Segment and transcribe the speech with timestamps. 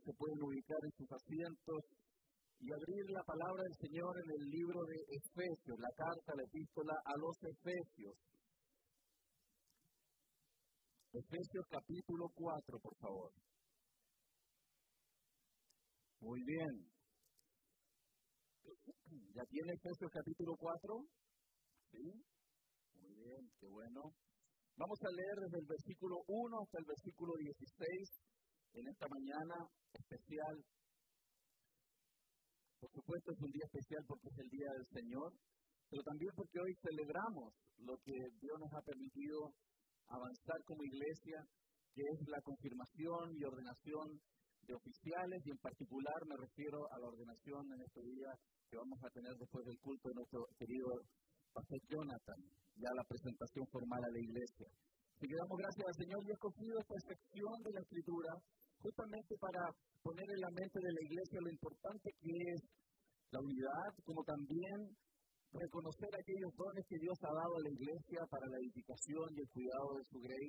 [0.00, 1.80] se pueden ubicar en sus asientos
[2.60, 6.94] y abrir la palabra del Señor en el libro de Efesios, la carta, la epístola
[7.04, 8.16] a los Efesios.
[11.12, 13.32] Efesios capítulo 4, por favor.
[16.20, 16.88] Muy bien.
[19.34, 21.04] ¿Ya tiene Efesios capítulo 4?
[21.90, 22.06] ¿Sí?
[23.02, 24.14] Muy bien, qué bueno.
[24.76, 28.31] Vamos a leer desde el versículo 1 hasta el versículo 16
[28.74, 29.56] en esta mañana
[29.92, 30.56] especial.
[32.80, 35.30] Por supuesto es un día especial porque es el Día del Señor,
[35.88, 39.54] pero también porque hoy celebramos lo que Dios nos ha permitido
[40.08, 41.44] avanzar como iglesia,
[41.94, 44.20] que es la confirmación y ordenación
[44.62, 48.30] de oficiales y en particular me refiero a la ordenación en este día
[48.70, 51.02] que vamos a tener después del culto de nuestro querido
[51.52, 52.40] Pastor Jonathan,
[52.76, 54.68] ya la presentación formal a la iglesia.
[55.12, 58.32] Así que damos gracias al Señor y he escogido esta sección de la Escritura
[58.82, 59.62] justamente para
[60.02, 62.60] poner en la mente de la iglesia lo importante que es
[63.30, 64.78] la unidad, como también
[65.52, 69.50] reconocer aquellos dones que Dios ha dado a la iglesia para la edificación y el
[69.54, 70.48] cuidado de su grey,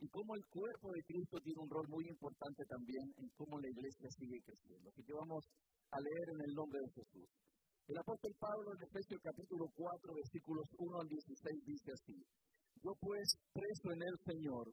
[0.00, 3.68] y cómo el cuerpo de Cristo tiene un rol muy importante también en cómo la
[3.68, 4.88] iglesia sigue creciendo.
[4.88, 5.44] Así que vamos
[5.92, 7.28] a leer en el nombre de Jesús.
[7.90, 12.16] El apóstol Pablo en Efesios capítulo 4, versículos 1 al 16 dice así,
[12.80, 14.72] Yo pues, preso en el Señor,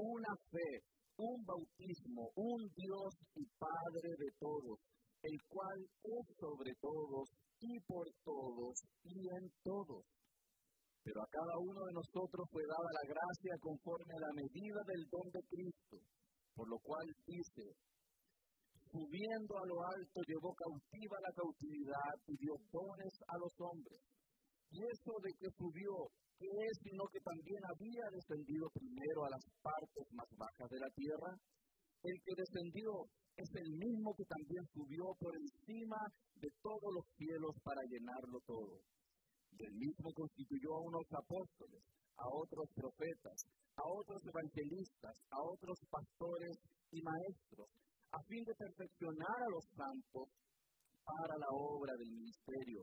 [0.00, 0.82] una fe,
[1.18, 4.78] un bautismo, un Dios y Padre de todos,
[5.22, 7.28] el cual es sobre todos
[7.60, 8.74] y por todos
[9.04, 10.04] y en todos.
[11.04, 15.04] Pero a cada uno de nosotros fue dada la gracia conforme a la medida del
[15.08, 15.96] don de Cristo,
[16.54, 17.72] por lo cual dice,
[18.92, 24.00] subiendo a lo alto, llevó cautiva la cautividad y dio dones a los hombres.
[24.70, 29.44] Y eso de que subió, ¿qué es sino que también había descendido primero a las
[29.60, 31.32] partes más bajas de la tierra?
[32.02, 32.90] El que descendió
[33.36, 36.00] es el mismo que también subió por encima
[36.40, 38.80] de todos los cielos para llenarlo todo.
[39.52, 41.82] Del mismo constituyó a unos apóstoles,
[42.16, 43.38] a otros profetas,
[43.76, 46.56] a otros evangelistas, a otros pastores
[46.92, 47.68] y maestros
[48.12, 50.26] a fin de perfeccionar a los santos
[51.04, 52.82] para la obra del ministerio,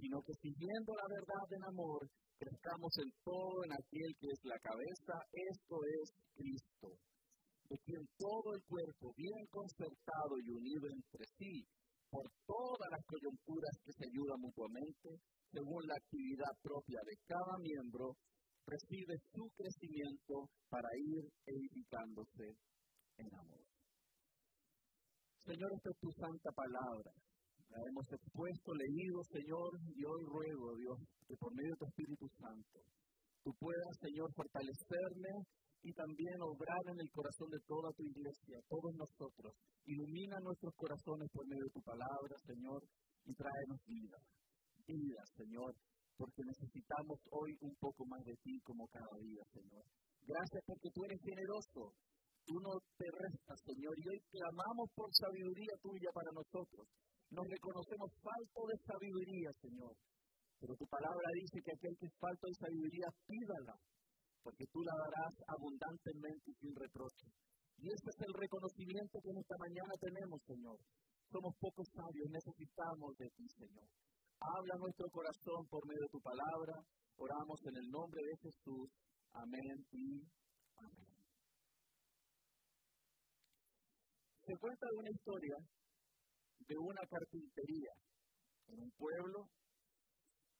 [0.00, 2.00] sino que siguiendo la verdad en amor,
[2.40, 6.88] crezcamos en todo en aquel que es la cabeza, esto es Cristo,
[7.68, 11.68] de quien todo el cuerpo, bien concertado y unido entre sí,
[12.08, 15.08] por todas las coyunturas que se ayudan mutuamente,
[15.52, 18.16] según la actividad propia de cada miembro,
[18.66, 22.56] recibe su crecimiento para ir edificándose
[23.18, 23.64] en amor.
[25.44, 27.10] Señor, esta es tu santa palabra.
[27.70, 32.26] La hemos expuesto, leído, Señor, y hoy ruego, Dios, que por medio de tu Espíritu
[32.34, 32.82] Santo,
[33.44, 35.32] tú puedas, Señor, fortalecerme
[35.82, 39.54] y también obrar en el corazón de toda tu iglesia, todos nosotros.
[39.86, 42.82] Ilumina nuestros corazones por medio de tu palabra, Señor,
[43.24, 44.18] y tráenos vida.
[44.84, 45.70] Vida, Señor,
[46.18, 49.84] porque necesitamos hoy un poco más de ti como cada día, Señor.
[50.26, 51.94] Gracias porque tú eres generoso
[52.46, 56.88] Tú no te restas, Señor, y hoy clamamos por sabiduría tuya para nosotros.
[57.30, 59.94] Nos reconocemos falto de sabiduría, Señor.
[60.58, 63.74] Pero tu palabra dice que aquel que es falto de sabiduría, pídala,
[64.42, 67.26] porque tú la darás abundantemente y sin reproche.
[67.78, 70.78] Y ese es el reconocimiento que en esta mañana tenemos, Señor.
[71.30, 73.88] Somos pocos sabios, necesitamos de ti, Señor.
[74.40, 76.74] Habla nuestro corazón por medio de tu palabra.
[77.16, 78.88] Oramos en el nombre de Jesús.
[79.32, 80.20] Amén y
[80.76, 81.10] amén.
[84.50, 85.56] se cuenta de una historia
[86.66, 87.92] de una carpintería
[88.68, 89.48] en un pueblo,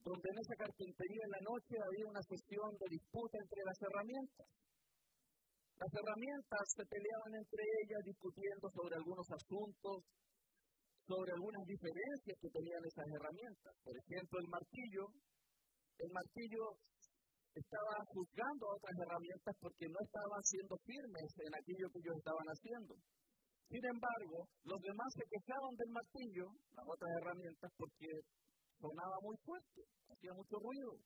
[0.02, 4.49] donde en esa carpintería en la noche había una sesión de disputa entre las herramientas.
[5.81, 10.05] Las herramientas se peleaban entre ellas discutiendo sobre algunos asuntos,
[11.08, 13.73] sobre algunas diferencias que tenían esas herramientas.
[13.82, 15.05] Por ejemplo, el martillo.
[16.00, 16.64] El martillo
[17.55, 22.49] estaba juzgando a otras herramientas porque no estaban siendo firmes en aquello que ellos estaban
[22.49, 22.94] haciendo.
[23.70, 28.11] Sin embargo, los demás se quejaban del martillo, las otras herramientas, porque
[28.82, 30.99] sonaba muy fuerte, hacía mucho ruido.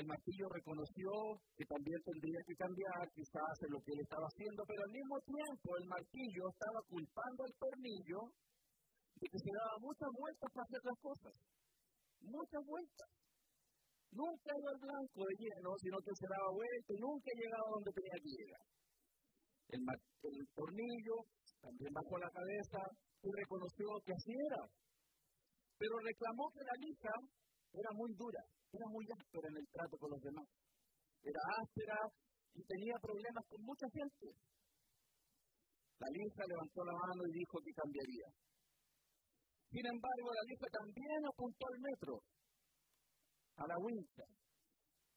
[0.00, 1.12] El martillo reconoció
[1.54, 5.16] que también tendría que cambiar, quizás en lo que él estaba haciendo, pero al mismo
[5.28, 8.20] tiempo el martillo estaba culpando al tornillo
[9.20, 11.34] de que se daba muchas vueltas para hacer las cosas.
[12.24, 13.08] Muchas vueltas.
[14.08, 17.92] Nunca iba al blanco de lleno, sino que se daba vueltas y nunca llegaba donde
[17.92, 18.64] tenía que llegar.
[19.68, 21.16] El, el tornillo
[21.60, 22.80] también bajó la cabeza
[23.22, 24.62] y reconoció que así era.
[25.78, 27.12] Pero reclamó que la lija
[27.72, 28.44] era muy dura
[28.74, 30.46] era muy áspera en el trato con los demás.
[31.22, 31.98] Era áspera
[32.54, 34.26] y tenía problemas con mucha gente.
[35.98, 38.28] La lista levantó la mano y dijo que cambiaría.
[39.70, 42.14] Sin embargo, la lista también apuntó al metro,
[43.56, 44.26] a la wincha.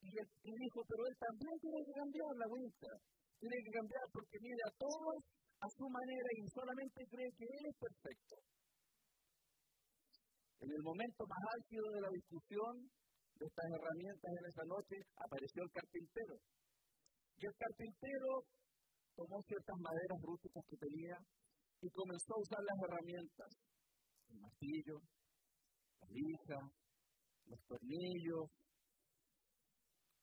[0.01, 2.91] Y, y dijo, pero él también tiene que cambiar la wincha.
[3.39, 5.17] Tiene que cambiar porque mira a todos
[5.61, 8.35] a su manera y solamente cree que él es perfecto.
[10.59, 12.73] En el momento más álgido de la discusión,
[13.37, 16.35] de estas herramientas en esa noche, apareció el carpintero.
[17.37, 18.29] Y el carpintero
[19.13, 21.17] tomó ciertas maderas rústicas que tenía
[21.81, 23.49] y comenzó a usar las herramientas,
[24.29, 24.97] el martillo,
[26.01, 26.59] la lija,
[27.45, 28.49] los tornillos,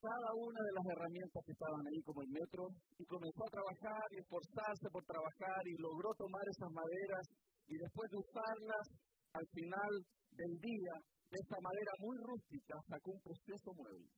[0.04, 2.62] cada una de las herramientas que estaban ahí como el metro,
[3.00, 7.24] y comenzó a trabajar y esforzarse por trabajar y logró tomar esas maderas
[7.64, 8.84] y después de usarlas,
[9.32, 9.92] al final
[10.36, 10.94] del día
[11.32, 14.12] de esta madera muy rústica sacó un precioso mueble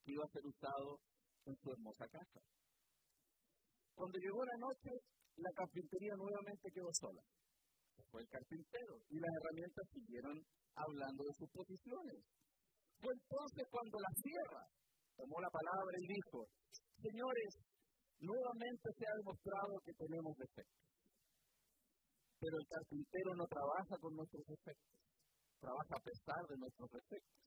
[0.00, 0.96] que iba a ser usado
[1.44, 2.40] en su hermosa casa.
[3.94, 4.90] Cuando llegó la noche,
[5.36, 7.20] la carpintería nuevamente quedó sola.
[8.10, 10.36] Fue el carpintero y las herramientas siguieron
[10.74, 12.24] hablando de sus posiciones.
[13.00, 14.62] Fue entonces cuando la sierra
[15.16, 16.38] tomó la palabra y dijo,
[17.00, 17.50] señores,
[18.20, 20.84] nuevamente se ha demostrado que tenemos defectos.
[22.40, 25.00] Pero el carpintero no trabaja con nuestros defectos
[25.60, 27.38] trabaja a pesar de nuestros defectos,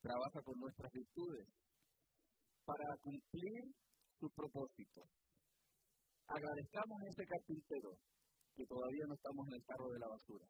[0.00, 1.46] trabaja con nuestras virtudes
[2.64, 3.62] para cumplir
[4.18, 5.02] su propósito.
[6.30, 7.90] Agradezcamos a ese carpintero
[8.54, 10.46] que todavía no estamos en el carro de la basura.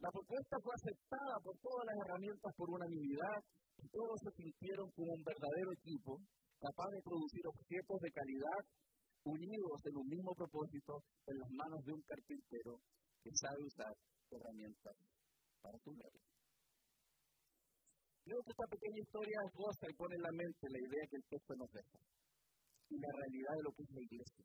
[0.00, 3.38] La propuesta fue aceptada por todas las herramientas por unanimidad
[3.76, 6.16] y todos se sintieron como un verdadero equipo
[6.56, 8.60] capaz de producir objetos de calidad
[9.28, 12.80] unidos en un mismo propósito en las manos de un carpintero
[13.20, 13.92] que sabe usar
[14.32, 14.96] herramientas
[15.60, 16.08] para tu vida.
[18.24, 21.26] Creo que esta pequeña historia goza y pone en la mente la idea que el
[21.28, 22.00] texto nos deja
[22.88, 24.44] y la realidad de lo que es la iglesia.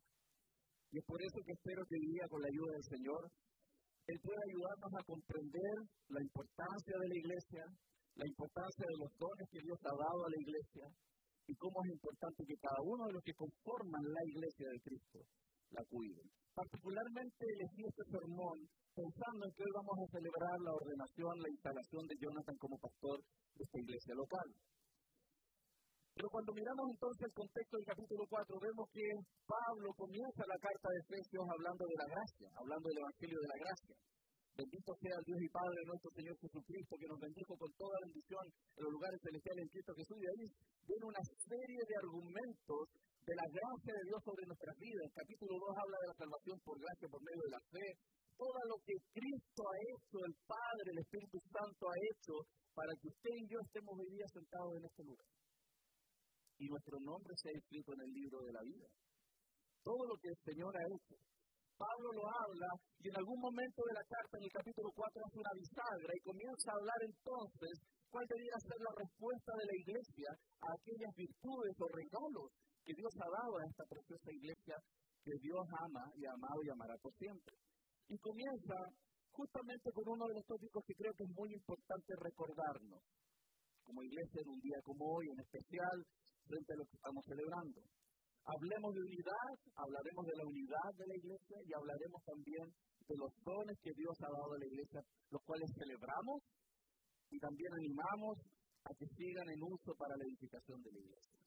[0.92, 3.22] Y es por eso que espero que hoy día, con la ayuda del Señor,
[4.06, 5.76] Él pueda ayudarnos a comprender
[6.08, 7.64] la importancia de la iglesia,
[8.14, 10.86] la importancia de los dones que Dios ha dado a la iglesia
[11.46, 15.18] y cómo es importante que cada uno de los que conforman la iglesia de Cristo
[15.70, 16.26] la cuiden.
[16.54, 18.58] Particularmente elegí este sermón
[18.94, 23.18] pensando en que hoy vamos a celebrar la ordenación, la instalación de Jonathan como pastor
[23.58, 24.48] de esta iglesia local.
[26.16, 29.04] Pero cuando miramos entonces el contexto del capítulo 4, vemos que
[29.44, 33.58] Pablo comienza la carta de Efesios hablando de la gracia, hablando del Evangelio de la
[33.60, 33.94] gracia.
[34.56, 38.82] Bendito sea Dios y Padre nuestro Señor Jesucristo, que nos bendijo con toda bendición en
[38.88, 40.16] los lugares celestiales en Cristo Jesús.
[40.16, 40.44] Y ahí
[40.88, 45.04] viene una serie de argumentos de la gracia de Dios sobre nuestras vidas.
[45.12, 47.86] El capítulo 2 habla de la salvación por gracia, por medio de la fe.
[48.40, 52.34] Todo lo que Cristo ha hecho, el Padre, el Espíritu Santo ha hecho
[52.72, 55.28] para que usted y yo estemos hoy día sentados en este lugar.
[56.58, 58.88] Y nuestro nombre sea escrito en el libro de la vida.
[59.82, 61.16] Todo lo que el Señor ha hecho.
[61.76, 62.70] Pablo lo habla
[63.04, 66.24] y en algún momento de la carta, en el capítulo 4, hace una bisagra y
[66.24, 67.74] comienza a hablar entonces
[68.08, 70.30] cuál debería ser la respuesta de la iglesia
[70.64, 72.48] a aquellas virtudes o regalos
[72.80, 74.76] que Dios ha dado a esta preciosa iglesia
[75.20, 77.54] que Dios ama y ha amado y amará por siempre.
[78.08, 78.78] Y comienza
[79.36, 83.02] justamente con uno de los tópicos que creo que es muy importante recordarnos,
[83.82, 85.96] como iglesia en un día como hoy, en especial
[86.46, 87.80] frente a lo que estamos celebrando.
[88.46, 92.66] Hablemos de unidad, hablaremos de la unidad de la iglesia y hablaremos también
[93.06, 95.00] de los dones que Dios ha dado a la iglesia,
[95.30, 96.38] los cuales celebramos
[97.30, 98.38] y también animamos
[98.86, 101.38] a que sigan en uso para la edificación de la iglesia.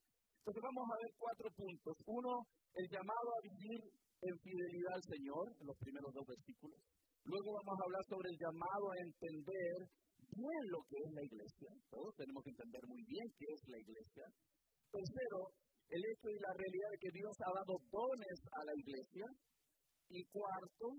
[0.44, 1.96] Entonces vamos a ver cuatro puntos.
[2.04, 2.32] Uno,
[2.76, 6.80] el llamado a vivir en fidelidad al Señor, en los primeros dos versículos.
[7.24, 9.78] Luego vamos a hablar sobre el llamado a entender
[10.36, 11.70] bien lo que es la iglesia.
[11.92, 14.26] Todos tenemos que entender muy bien qué es la iglesia.
[14.92, 15.40] Tercero,
[15.90, 19.26] el hecho y la realidad de que Dios ha dado dones a la iglesia.
[20.10, 20.98] Y cuarto,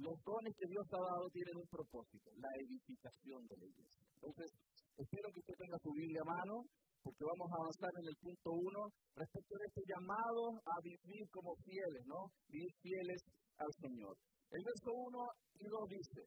[0.00, 4.06] los dones que Dios ha dado tienen un propósito, la edificación de la iglesia.
[4.16, 4.48] Entonces,
[4.96, 6.64] espero que usted tenga su Biblia a mano,
[7.02, 8.82] porque vamos a avanzar en el punto uno
[9.14, 12.32] respecto de este llamado a vivir como fieles, ¿no?
[12.48, 13.20] Vivir fieles
[13.58, 14.16] al Señor.
[14.50, 15.12] El verso 1
[15.60, 16.20] y 2 dice,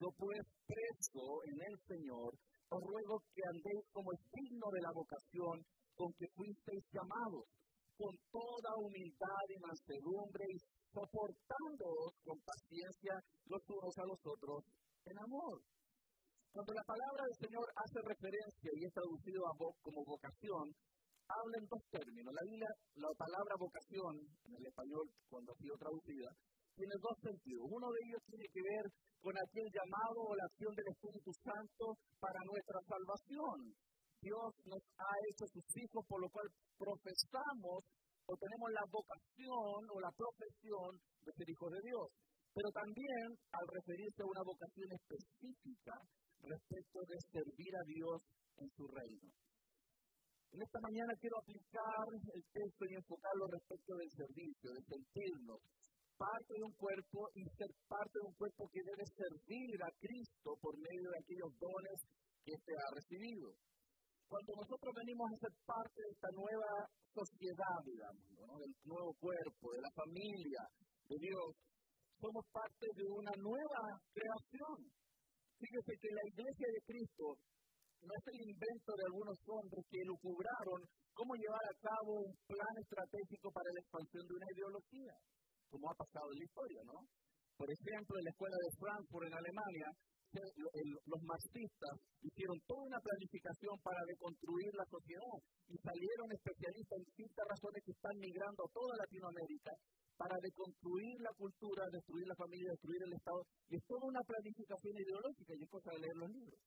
[0.00, 2.30] yo pues preso en el Señor,
[2.68, 5.56] os ruego que andéis como es digno de la vocación
[5.96, 7.48] con que fuisteis llamados,
[7.96, 10.56] con toda humildad y mansedumbre y
[10.92, 13.14] soportándoos con paciencia
[13.46, 14.60] los unos a los otros
[15.04, 15.60] en amor.
[16.52, 20.64] Cuando la palabra del Señor hace referencia y es traducido a como vocación,
[21.28, 22.32] habla en dos términos.
[22.32, 22.44] La,
[22.96, 26.30] la palabra vocación, en el español, cuando ha sido traducida,
[26.76, 27.64] tiene dos sentidos.
[27.68, 28.84] Uno de ellos tiene que ver
[29.20, 31.84] con aquel llamado o la acción del Espíritu Santo
[32.20, 33.58] para nuestra salvación.
[34.26, 37.78] Dios nos ha hecho sus hijos, por lo cual profesamos
[38.26, 40.90] o tenemos la vocación o la profesión
[41.22, 42.06] de ser hijos de Dios.
[42.50, 45.94] Pero también al referirse a una vocación específica
[46.42, 48.18] respecto de servir a Dios
[48.58, 49.30] en su reino.
[50.50, 55.60] En esta mañana quiero aplicar el texto y enfocarlo respecto del servicio, de sentirnos
[56.16, 60.56] parte de un cuerpo y ser parte de un cuerpo que debe servir a Cristo
[60.64, 61.98] por medio de aquellos dones
[62.42, 63.52] que se ha recibido.
[64.26, 66.70] Cuando nosotros venimos a ser parte de esta nueva
[67.14, 68.26] sociedad, digamos,
[68.58, 70.62] del nuevo cuerpo, de la familia
[71.06, 71.48] de Dios,
[72.18, 74.78] somos parte de una nueva creación.
[75.56, 77.26] Fíjese que la iglesia de Cristo
[78.02, 80.80] no es el invento de algunos hombres que lucubraron
[81.14, 85.14] cómo llevar a cabo un plan estratégico para la expansión de una ideología
[85.70, 86.98] como ha pasado en la historia, ¿no?
[87.56, 89.88] Por ejemplo, en la escuela de Frankfurt, en Alemania,
[90.40, 95.36] los marxistas hicieron toda una planificación para deconstruir la sociedad
[95.68, 99.72] y salieron especialistas en distintas razones que están migrando a toda Latinoamérica
[100.16, 103.40] para deconstruir la cultura, destruir la familia, destruir el Estado.
[103.68, 106.60] Y es toda una planificación ideológica y es cosa de leer los libros.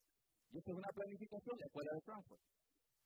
[0.51, 2.41] Y esto es una planificación de la escuela de Frankfurt.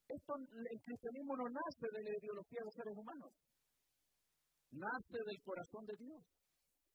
[0.03, 3.31] Esto, el cristianismo no nace de la ideología de seres humanos
[4.73, 6.21] nace del corazón de Dios.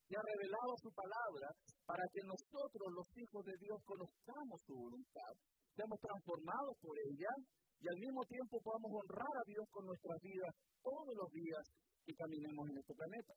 [0.08, 1.48] Y ha revelado su palabra
[1.84, 5.32] para que nosotros, los hijos de Dios, conozcamos su voluntad,
[5.76, 7.32] seamos transformados por ella
[7.80, 11.62] y al mismo tiempo podamos honrar a Dios con nuestras vidas todos los días
[12.08, 13.34] que caminemos en este planeta.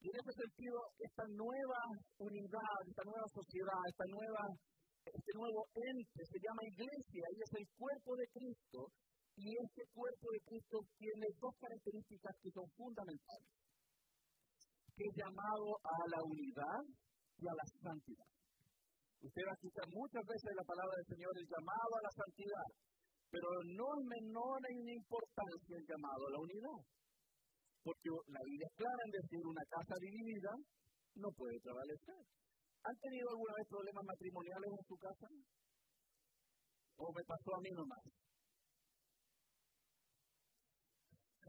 [0.00, 1.80] Y en ese sentido, esta nueva
[2.18, 4.42] unidad, esta nueva sociedad, esta nueva,
[5.06, 8.80] este nuevo ente se llama iglesia y es el cuerpo de Cristo
[9.36, 13.48] y este cuerpo de Cristo tiene dos características que son fundamentales,
[15.04, 16.82] es llamado a la unidad
[17.40, 18.28] y a la santidad.
[19.20, 22.68] Usted va a escuchar muchas veces la palabra del Señor, el llamado a la santidad,
[23.28, 26.80] pero no es menor en importancia el llamado a la unidad.
[27.84, 30.52] Porque la Biblia es clara en decir una casa dividida
[31.16, 32.20] no puede prevalecer.
[32.84, 35.28] ¿Han tenido alguna vez problemas matrimoniales en su casa?
[36.96, 38.04] ¿O me pasó a mí nomás?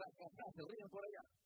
[0.01, 1.40] se ríen por allá.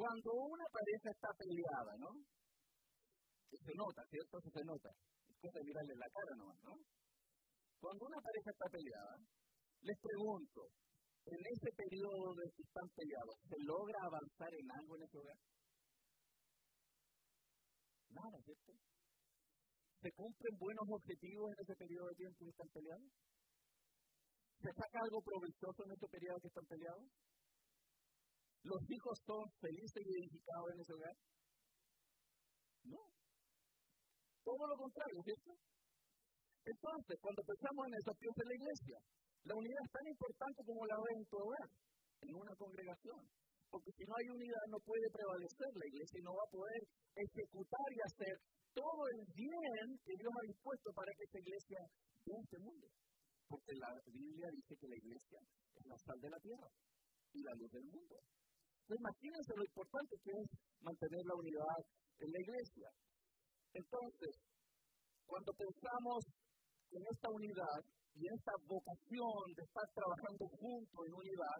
[0.00, 2.08] Cuando una pareja está peleada, ¿no?
[3.52, 4.40] Se nota, ¿cierto?
[4.40, 4.88] Se nota.
[5.28, 6.72] Es cosa de mirarle la cara nomás, ¿no?
[7.76, 9.20] Cuando una pareja está peleada,
[9.84, 10.72] les pregunto,
[11.28, 15.38] en ese periodo de que están peleados, ¿se logra avanzar en algo en ese hogar?
[18.08, 18.72] Nada, ¿cierto?
[20.00, 23.10] ¿Se cumplen buenos objetivos en ese periodo de tiempo que están peleados?
[24.64, 27.04] ¿Se saca algo provechoso en este periodo que están peleados?
[28.62, 31.16] ¿Los hijos son felices y edificados en ese hogar?
[32.84, 33.00] No.
[34.44, 35.50] Todo lo contrario, ¿cierto?
[36.64, 38.98] Entonces, cuando pensamos en eso, piensa en la iglesia.
[39.48, 41.68] La unidad es tan importante como la ve en tu hogar,
[42.20, 43.20] en una congregación.
[43.70, 46.80] Porque si no hay unidad, no puede prevalecer la iglesia y no va a poder
[47.16, 48.34] ejecutar y hacer
[48.74, 51.80] todo el bien que Dios ha dispuesto para que esta iglesia
[52.26, 52.86] vea este mundo
[53.50, 55.40] porque la Biblia dice que la iglesia
[55.74, 56.70] es la sal de la tierra
[57.34, 58.16] y la luz del mundo.
[58.94, 60.46] Imagínense lo importante que es
[60.82, 61.80] mantener la unidad
[62.18, 62.88] en la iglesia.
[63.72, 64.34] Entonces,
[65.26, 66.20] cuando pensamos
[66.90, 67.80] en esta unidad
[68.18, 71.58] y en esta vocación de estar trabajando juntos en unidad,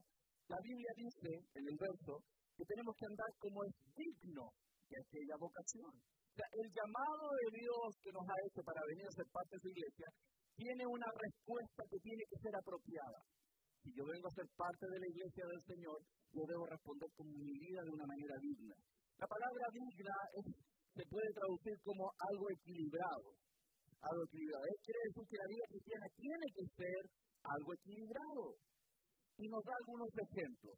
[0.51, 2.19] la Biblia dice en el verso
[2.59, 4.51] que tenemos que andar como es digno
[4.91, 5.93] de aquella vocación.
[5.95, 9.55] O sea, el llamado de Dios que nos ha hecho para venir a ser parte
[9.55, 10.09] de su iglesia
[10.59, 13.21] tiene una respuesta que tiene que ser apropiada.
[13.83, 15.99] Si yo vengo a ser parte de la iglesia del Señor,
[16.33, 18.75] yo debo responder con mi vida de una manera digna.
[19.19, 20.15] La palabra digna
[20.95, 23.35] se puede traducir como algo equilibrado.
[24.01, 24.65] Algo equilibrado.
[24.65, 27.01] Él quiere decir que la vida cristiana tiene que ser
[27.45, 28.45] algo equilibrado.
[29.39, 30.77] Y nos da algunos ejemplos.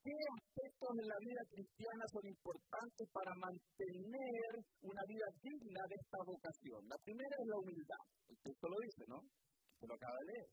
[0.00, 6.20] ¿Qué aspectos en la vida cristiana son importantes para mantener una vida digna de esta
[6.24, 6.80] vocación?
[6.88, 8.04] La primera es la humildad.
[8.28, 9.20] El texto lo dice, ¿no?
[9.76, 10.48] Se lo acaba de leer.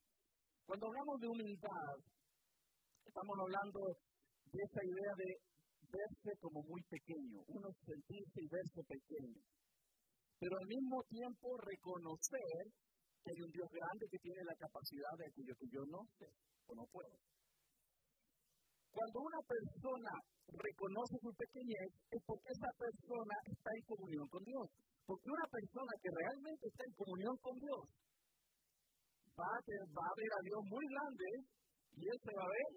[0.67, 1.95] Cuando hablamos de humildad,
[3.07, 3.79] estamos hablando
[4.51, 5.29] de esa idea de
[5.87, 9.41] verse como muy pequeño, uno sentirse y verse pequeño.
[10.39, 12.61] Pero al mismo tiempo reconocer
[13.23, 16.29] que hay un Dios grande que tiene la capacidad de aquello que yo no sé
[16.67, 17.17] o no puedo.
[18.91, 20.13] Cuando una persona
[20.47, 24.67] reconoce su pequeñez es porque esa persona está en comunión con Dios.
[25.05, 27.83] Porque una persona que realmente está en comunión con Dios
[29.37, 31.27] va a, va a ver a Dios muy grande
[31.93, 32.71] y él se va a ver.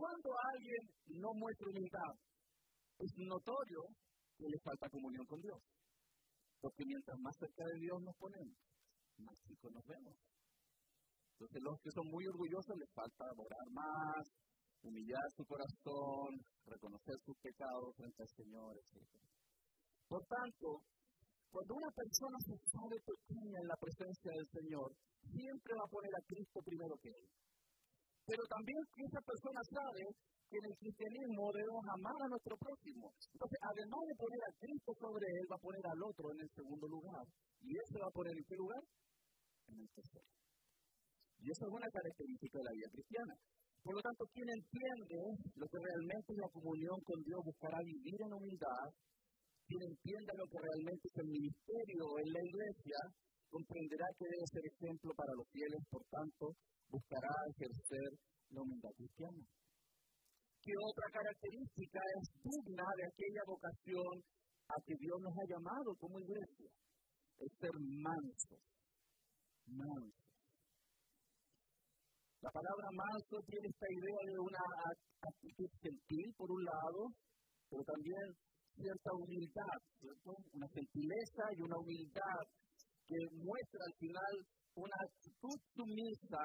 [0.00, 0.82] Cuando alguien
[1.20, 2.12] no muestra humildad,
[3.04, 3.84] es notorio
[4.32, 5.60] que le falta comunión con Dios.
[6.56, 8.56] Porque mientras más cerca de Dios nos ponemos,
[9.20, 10.16] más chicos nos vemos.
[11.36, 14.24] Entonces los que son muy orgullosos les falta adorar más,
[14.80, 16.32] humillar su corazón,
[16.64, 19.04] reconocer sus pecados frente al Señor, etc.
[20.08, 20.80] Por tanto,
[21.52, 24.96] cuando una persona se sabe pequeña en la presencia del Señor,
[25.28, 27.28] siempre va a poner a Cristo primero que Él.
[28.26, 30.04] Pero también esa persona sabe
[30.50, 33.06] que en el cristianismo debemos amar a nuestro prójimo.
[33.32, 36.50] Entonces, además de poner a Cristo sobre Él, va a poner al otro en el
[36.50, 37.24] segundo lugar.
[37.62, 38.82] ¿Y él se va a poner en qué lugar?
[39.68, 40.26] En el tercero.
[41.40, 43.34] Y esa es una característica de la vida cristiana.
[43.80, 45.20] Por lo tanto, quien entiende
[45.56, 48.86] lo que realmente es la comunión con Dios buscará vivir en humildad.
[49.64, 52.98] Quien entienda lo que realmente es el ministerio en la iglesia
[53.48, 56.52] comprenderá que debe ser ejemplo para los fieles, por tanto,
[56.90, 58.10] buscará ejercer
[58.50, 59.44] la humildad cristiana.
[60.60, 64.14] ¿Qué otra característica es digna de aquella vocación
[64.68, 66.70] a que Dios nos ha llamado como iglesia?
[67.38, 68.60] Es ser mansos.
[69.66, 70.20] Mansos.
[72.42, 74.64] La palabra manso tiene esta idea de una
[75.20, 77.00] actitud gentil, por un lado,
[77.68, 78.24] pero también
[78.74, 80.30] cierta humildad, ¿cierto?
[80.52, 82.42] Una gentileza y una humildad
[83.04, 84.34] que muestra al final
[84.74, 86.42] una actitud sumisa,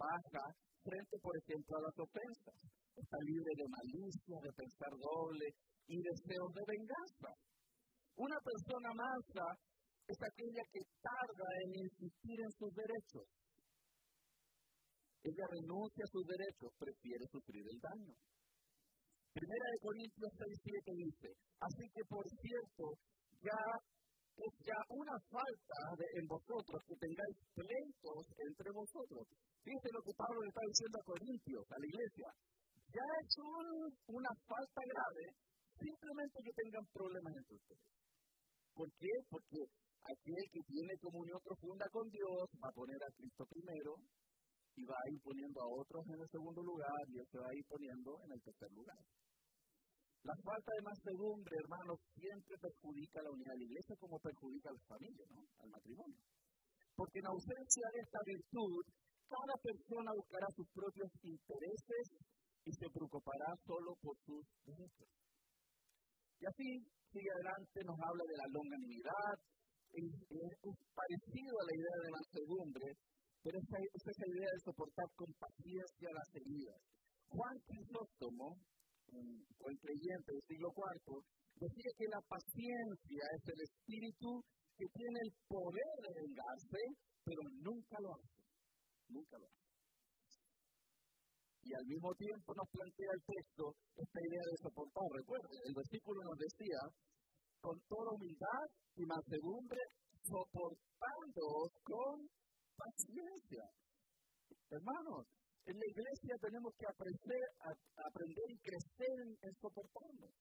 [0.00, 0.44] baja,
[0.80, 2.56] frente, por ejemplo, a las ofensas.
[2.96, 5.46] Está libre de malicia, de pensar doble
[5.86, 7.30] y deseos de venganza.
[8.16, 9.46] Una persona mansa
[10.08, 13.28] es aquella que tarda en insistir en sus derechos
[15.22, 18.14] ella renuncia a sus derechos, prefiere sufrir el daño.
[19.36, 21.28] Primera de Corintios 6, 7 dice,
[21.60, 22.84] así que por cierto,
[23.44, 23.62] ya
[24.40, 25.78] es ya una falta
[26.16, 29.28] en vosotros que tengáis pleitos entre vosotros.
[29.62, 32.28] Fíjense lo que Pablo le está diciendo a Corintios, a la iglesia.
[32.90, 33.34] Ya es
[34.08, 35.24] una falta grave
[35.78, 37.88] simplemente que tengan problemas entre ustedes.
[38.74, 39.12] ¿Por qué?
[39.28, 39.60] Porque
[40.04, 43.94] aquel que tiene comunión profunda con Dios va a poner a Cristo primero,
[44.76, 47.48] y va a ir poniendo a otros en el segundo lugar y él se va
[47.48, 49.02] a ir poniendo en el tercer lugar.
[50.22, 54.76] La falta de mansedumbre, hermanos, siempre perjudica la unidad de la iglesia como perjudica a
[54.76, 55.40] la familia, ¿no?
[55.58, 56.20] al matrimonio.
[56.94, 58.84] Porque en ausencia de esta virtud,
[59.30, 62.04] cada persona buscará sus propios intereses
[62.66, 65.08] y se preocupará solo por sus derechos.
[66.40, 66.68] Y así,
[67.14, 69.34] sigue adelante, nos habla de la longanimidad,
[69.94, 72.88] es, parecido a la idea de mansedumbre,
[73.42, 76.80] pero es esa idea de soportar con paciencia las heridas.
[77.30, 78.58] Juan Crisóstomo,
[79.14, 79.26] un
[79.58, 81.22] buen creyente del siglo IV,
[81.54, 84.42] decía que la paciencia es el espíritu
[84.76, 86.82] que tiene el poder de vengarse,
[87.24, 88.39] pero nunca lo hace.
[89.10, 89.70] Nunca lo hace.
[91.62, 95.06] Y al mismo tiempo nos plantea el texto esta idea de soportar.
[95.12, 96.80] Recuerden, el versículo nos decía,
[97.60, 98.64] con toda humildad
[98.96, 99.82] y mansedumbre,
[100.24, 101.46] soportando
[101.84, 102.26] con
[102.76, 103.64] paciencia.
[104.70, 105.26] Hermanos,
[105.66, 107.70] en la iglesia tenemos que aprender, a,
[108.08, 110.32] aprender y crecer en, soportarnos.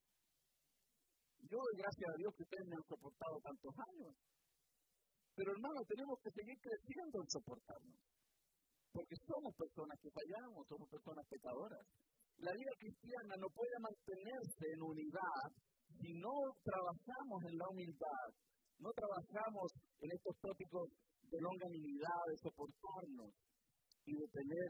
[1.44, 4.14] Yo doy gracias a Dios que ustedes me han soportado tantos años.
[5.36, 8.00] Pero hermanos, tenemos que seguir creciendo en soportarnos.
[8.92, 11.86] Porque somos personas que fallamos, somos personas pecadoras.
[12.40, 15.44] La vida cristiana no puede mantenerse en unidad
[16.00, 18.28] si no trabajamos en la humildad,
[18.80, 19.68] no trabajamos
[20.00, 20.88] en estos tópicos
[21.28, 23.34] de longanimidad, de soportarnos
[24.06, 24.70] y de tener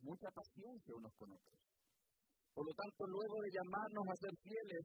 [0.00, 1.58] mucha paciencia unos con otros.
[2.54, 4.84] Por lo tanto, luego de llamarnos a ser fieles,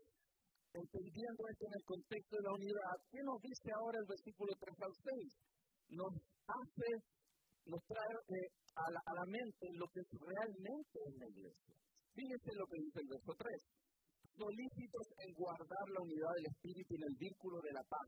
[0.74, 4.76] entendiendo esto en el contexto de la unidad, ¿qué nos dice ahora el versículo 3
[4.82, 5.96] al 6?
[5.96, 6.14] Nos
[6.48, 6.90] hace,
[7.66, 11.74] nos trae eh, a, la, mente lo que realmente es la iglesia.
[12.14, 13.48] Fíjense lo que dice el verso 3.
[14.38, 18.08] Solícitos en guardar la unidad del espíritu en el vínculo de la paz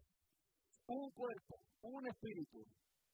[0.87, 2.59] un cuerpo, un espíritu,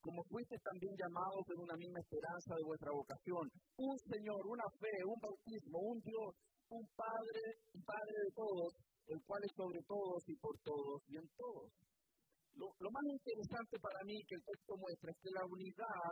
[0.01, 3.45] como fuiste también llamados en una misma esperanza de vuestra vocación.
[3.77, 6.33] Un Señor, una fe, un bautismo, un Dios,
[6.69, 8.73] un Padre y Padre de todos,
[9.07, 11.69] el cual es sobre todos y por todos y en todos.
[12.59, 16.11] Lo, más interesante para mí que el texto muestra es que la unidad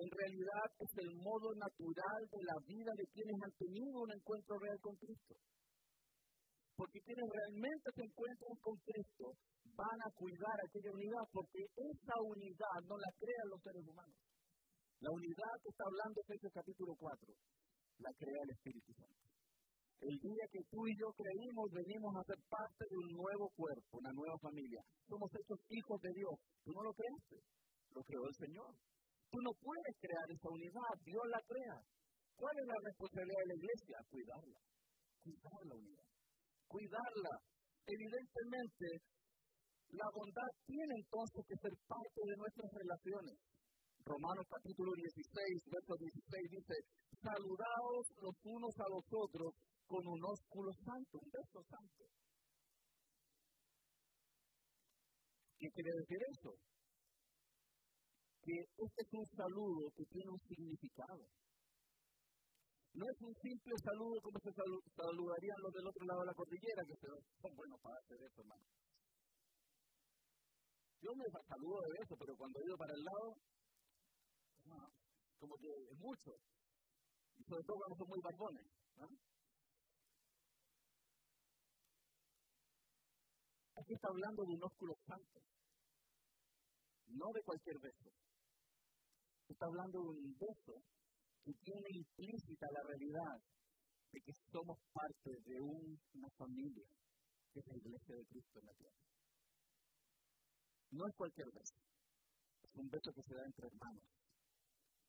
[0.00, 4.58] en realidad es el modo natural de la vida de quienes han tenido un encuentro
[4.58, 5.36] real con Cristo.
[6.74, 9.26] Porque quienes realmente se encuentran con Cristo
[9.76, 14.18] van a cuidar aquella unidad, porque esa unidad no la crean los seres humanos.
[15.00, 17.28] La unidad que está hablando Efesios capítulo 4,
[17.98, 19.23] la crea el Espíritu Santo.
[20.04, 23.96] El día que tú y yo creímos, venimos a ser parte de un nuevo cuerpo,
[23.96, 24.84] una nueva familia.
[25.08, 26.36] Somos hechos hijos de Dios.
[26.60, 27.40] Tú no lo creaste,
[27.96, 28.68] lo creó el Señor.
[29.32, 31.76] Tú no puedes crear esa unidad, Dios la crea.
[32.36, 33.96] ¿Cuál es la responsabilidad de la iglesia?
[34.12, 34.60] Cuidarla.
[35.24, 36.08] Cuidar la unidad.
[36.68, 37.34] Cuidarla.
[37.88, 38.86] Evidentemente,
[39.88, 43.36] la bondad tiene entonces que ser parte de nuestras relaciones.
[44.04, 46.76] Romanos capítulo 16, verso 16 dice,
[47.24, 49.48] saludaos los unos a los otros
[49.86, 52.04] con un ósculo santo, un beso santo.
[55.58, 56.50] ¿Qué quiere decir eso?
[58.42, 61.24] Que este es un saludo que tiene un significado.
[62.94, 66.82] No es un simple saludo como se saludarían los del otro lado de la cordillera,
[66.86, 68.62] que son buenos para hacer eso, hermano.
[71.00, 73.34] Yo me saludo de eso, pero cuando he ido para el lado,
[75.38, 76.32] como que es mucho.
[77.36, 78.66] Y sobre todo cuando son muy barbones.
[83.76, 85.40] Aquí está hablando de un ósculo santo,
[87.08, 88.10] no de cualquier beso.
[89.48, 90.74] Está hablando de un beso
[91.44, 93.36] que tiene implícita la realidad
[94.12, 96.86] de que somos parte de una familia,
[97.52, 99.04] que es la iglesia de Cristo en la tierra.
[100.90, 101.74] No es cualquier beso,
[102.62, 104.08] es un beso que se da entre hermanos,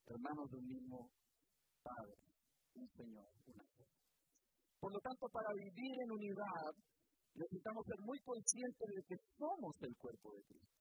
[0.08, 1.10] hermanos de un mismo
[1.84, 2.18] Padre,
[2.74, 3.86] un Señor, una fe.
[4.80, 6.74] Por lo tanto, para vivir en unidad,
[7.36, 10.76] necesitamos ser muy conscientes de que somos el cuerpo de Cristo.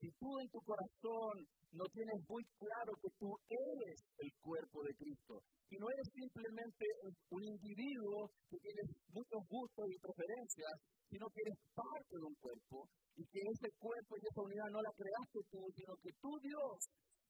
[0.00, 1.34] Si tú en tu corazón
[1.72, 6.84] no tienes muy claro que tú eres el cuerpo de Cristo y no eres simplemente
[7.30, 10.72] un individuo que tiene muchos gustos y preferencias,
[11.10, 14.80] sino que eres parte de un cuerpo y que ese cuerpo y esa unidad no
[14.80, 16.74] la creaste tú, sino que tú Dios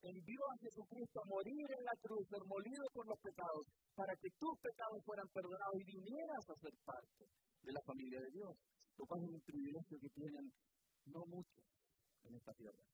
[0.00, 4.30] envió a Jesucristo a morir en la cruz, ser molido por los pecados, para que
[4.38, 7.24] tus pecados fueran perdonados y vinieras a ser parte
[7.62, 8.54] de la familia de Dios.
[8.96, 10.52] Lo cual es un privilegio que tienen
[11.06, 11.64] no muchos
[12.24, 12.84] en esta tierra.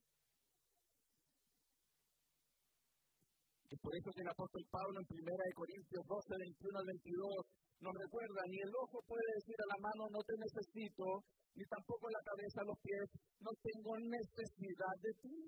[3.66, 7.92] Y por eso que el apóstol Pablo en 1 Corintios 12, 21 al 22 nos
[7.92, 11.05] recuerda, ni el ojo puede decir a la mano no te necesito,
[11.52, 13.07] ni tampoco la cabeza los pies,
[13.42, 15.38] no tengo necesidad de ti.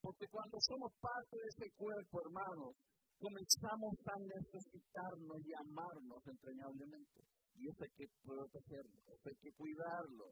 [0.00, 2.72] Porque cuando somos parte de ese cuerpo, hermanos,
[3.18, 7.20] comenzamos a necesitarnos y amarnos entrañablemente.
[7.56, 10.26] Y eso hay que protegerlo, eso hay que cuidarlo.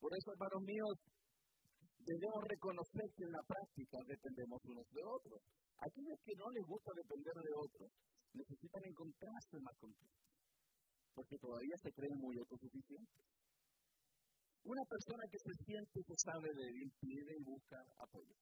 [0.00, 0.94] Por eso, hermanos míos,
[2.04, 5.40] debemos reconocer que en la práctica dependemos unos de otros.
[5.80, 7.90] Aquellos que no les gusta depender de otros
[8.32, 9.90] necesitan encontrarse más con
[11.14, 13.22] porque todavía se creen muy autosuficientes.
[14.64, 18.34] Una persona que se siente que sabe débil pide y busca apoyo.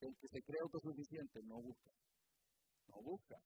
[0.00, 1.90] El que se cree autosuficiente no busca,
[2.88, 3.36] no busca.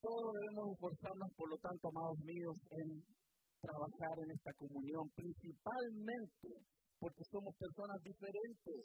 [0.00, 2.88] Todos debemos esforzarnos, por lo tanto, amados míos, en
[3.60, 6.48] trabajar en esta comunión, principalmente
[7.00, 8.78] porque somos personas diferentes,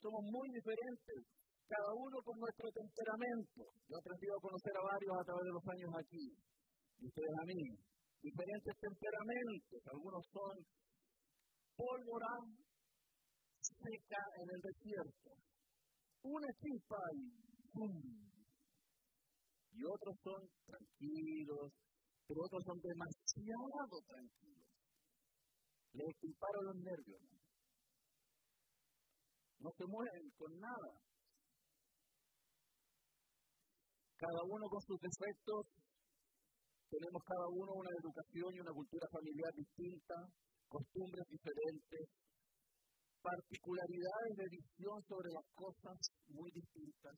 [0.00, 1.18] somos muy diferentes,
[1.68, 3.60] cada uno con nuestro temperamento.
[3.88, 6.24] Yo he aprendido a conocer a varios a través de los años aquí,
[6.98, 7.60] y ustedes a mí.
[8.18, 10.54] Diferentes temperamentos, algunos son
[11.76, 12.34] pólvora
[13.62, 15.30] seca en el desierto,
[16.22, 17.22] una chispa y
[17.70, 18.27] ¡pum!
[19.78, 21.70] Y otros son tranquilos,
[22.26, 24.66] pero otros son demasiado tranquilos.
[25.94, 27.22] Les disparo los nervios.
[29.60, 30.92] No se mueven con nada.
[34.18, 35.62] Cada uno con sus defectos.
[36.90, 40.16] Tenemos cada uno una educación y una cultura familiar distinta,
[40.66, 42.02] costumbres diferentes,
[43.22, 45.96] particularidades de visión sobre las cosas
[46.34, 47.14] muy distintas.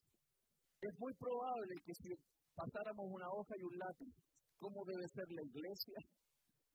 [0.80, 2.08] Es muy probable que si
[2.54, 4.12] pasáramos una hoja y un lápiz,
[4.58, 5.98] ¿cómo debe ser la iglesia?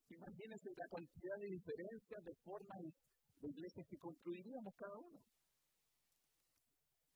[0.08, 5.20] Imagínense la cantidad de diferencias de formas de iglesias que construiríamos cada uno.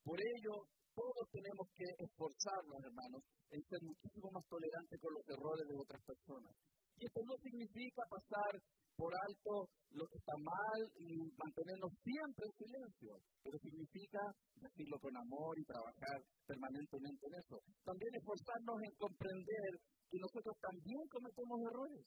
[0.03, 0.53] Por ello,
[0.93, 6.01] todos tenemos que esforzarnos, hermanos, en ser muchísimo más tolerantes con los errores de otras
[6.03, 6.51] personas.
[6.97, 8.53] Y esto no significa pasar
[8.95, 13.11] por alto lo que está mal y mantenernos siempre en silencio,
[13.43, 14.21] pero significa
[14.55, 17.57] decirlo con amor y trabajar permanentemente en eso.
[17.83, 19.71] También esforzarnos en comprender
[20.09, 22.05] que nosotros también cometemos errores.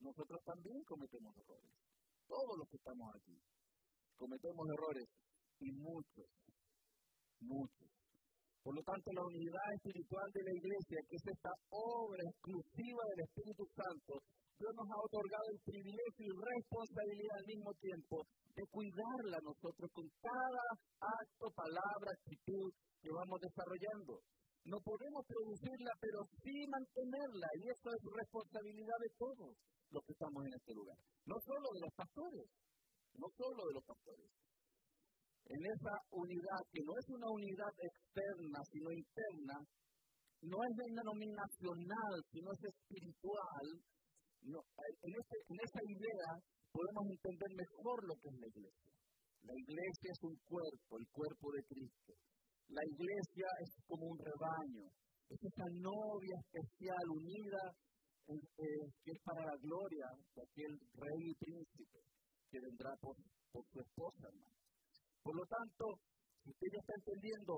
[0.00, 1.72] Nosotros también cometemos errores.
[2.26, 3.36] Todos los que estamos aquí
[4.16, 5.08] cometemos errores
[5.60, 6.28] y muchos,
[7.40, 7.88] muchos.
[8.62, 13.24] Por lo tanto, la unidad espiritual de la iglesia, que es esta obra exclusiva del
[13.24, 14.12] Espíritu Santo,
[14.60, 18.16] Dios nos ha otorgado el privilegio y responsabilidad al mismo tiempo
[18.52, 20.64] de cuidarla nosotros con cada
[21.00, 22.68] acto, palabra, actitud
[23.00, 24.20] que vamos desarrollando.
[24.68, 29.50] No podemos producirla, pero sí mantenerla, y eso es responsabilidad de todos
[29.96, 30.98] los que estamos en este lugar.
[31.24, 32.48] No solo de los pastores,
[33.16, 34.28] no solo de los pastores.
[35.48, 39.56] En esa unidad, que no es una unidad externa, sino interna,
[40.44, 43.66] no es denominacional, sino es espiritual,
[44.42, 46.28] no, en, este, en esa idea
[46.72, 48.92] podemos entender mejor lo que es la iglesia.
[49.42, 52.12] La iglesia es un cuerpo, el cuerpo de Cristo.
[52.68, 54.86] La iglesia es como un rebaño,
[55.28, 57.62] es esa novia especial unida
[58.30, 61.98] eh, que es para la gloria de aquel rey y príncipe
[62.50, 63.16] que vendrá por,
[63.50, 64.54] por su esposa, hermano.
[65.22, 65.84] Por lo tanto,
[66.42, 67.52] si usted ya está entendiendo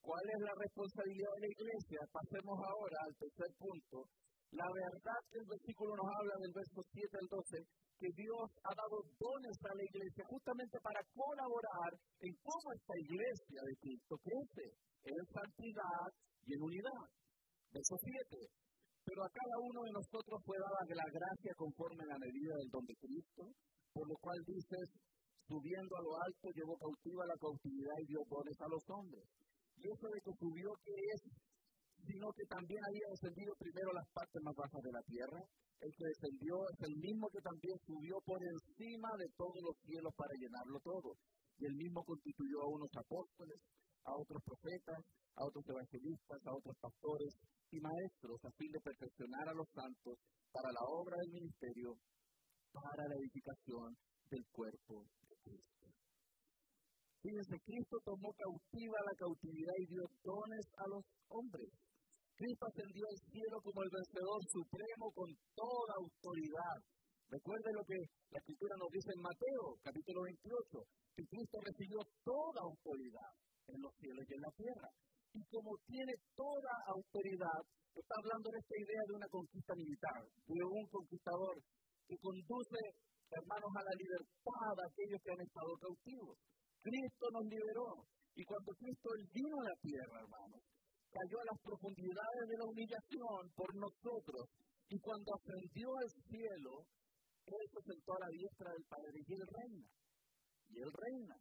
[0.00, 3.96] cuál es la responsabilidad de la iglesia, pasemos ahora al tercer punto,
[4.52, 8.72] la verdad que el versículo nos habla del verso 7 al 12, que Dios ha
[8.72, 14.66] dado dones a la iglesia justamente para colaborar en cómo esta iglesia de Cristo crece
[15.04, 16.08] en santidad
[16.46, 17.04] y en unidad.
[17.74, 18.40] Verso 7.
[19.04, 22.70] Pero a cada uno de nosotros fue dada la gracia conforme a la medida del
[22.72, 23.42] don de Cristo,
[23.92, 24.86] por lo cual dices,
[25.48, 29.24] subiendo a lo alto llevó cautiva la cautividad y dio dones a los hombres.
[29.76, 31.20] Y eso de que subió, que es
[32.06, 35.40] sino que también había descendido primero las partes más bajas de la tierra.
[35.80, 40.12] El que descendió es el mismo que también subió por encima de todos los cielos
[40.16, 41.10] para llenarlo todo.
[41.58, 43.58] Y el mismo constituyó a unos apóstoles,
[44.04, 45.00] a otros profetas,
[45.36, 47.32] a otros evangelistas, a otros pastores
[47.70, 50.18] y maestros, a fin de perfeccionar a los santos
[50.50, 51.94] para la obra del ministerio,
[52.72, 53.96] para la edificación
[54.30, 55.86] del cuerpo de Cristo.
[57.22, 61.70] Fíjense, Cristo tomó cautiva la cautividad y dio dones a los hombres.
[62.38, 65.26] Cristo ascendió al cielo como el vencedor supremo con
[65.58, 66.78] toda autoridad.
[67.34, 67.98] Recuerde lo que
[68.30, 70.46] la escritura nos dice en Mateo, capítulo 28,
[71.18, 73.32] que Cristo recibió toda autoridad
[73.66, 74.88] en los cielos y en la tierra.
[75.34, 77.58] Y como tiene toda autoridad,
[77.90, 81.58] está hablando de esta idea de una conquista militar, de un conquistador
[82.06, 82.80] que conduce,
[83.34, 86.38] hermanos, a la libertad a aquellos que han estado cautivos.
[86.86, 88.06] Cristo nos liberó.
[88.38, 90.62] Y cuando Cristo vino a la tierra, hermanos,
[91.10, 94.44] cayó a las profundidades de la humillación por nosotros.
[94.88, 96.72] Y cuando ascendió al cielo,
[97.44, 99.88] Él se sentó a la diestra del Padre y Él reina.
[100.68, 101.36] Y Él reina.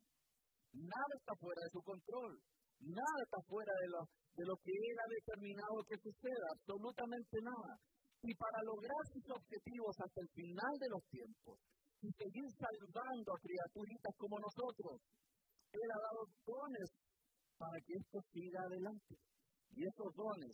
[0.73, 2.33] Nada está fuera de su control.
[2.79, 4.01] Nada está fuera de lo,
[4.35, 6.47] de lo que Él ha determinado que suceda.
[6.53, 7.73] Absolutamente nada.
[8.23, 11.55] Y para lograr sus objetivos hasta el final de los tiempos
[12.01, 15.01] y seguir salvando a criaturitas como nosotros,
[15.71, 16.89] Él ha dado dones
[17.57, 19.15] para que esto siga adelante.
[19.75, 20.53] Y esos dones,